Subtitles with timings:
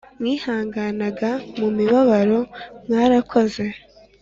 [0.19, 2.39] mwihanganaga mu mibabaro
[2.85, 3.65] mwarakoze